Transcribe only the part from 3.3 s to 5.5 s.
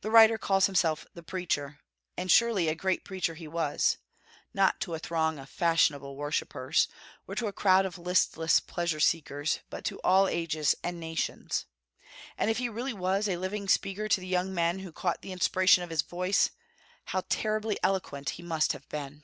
he was, not to a throng of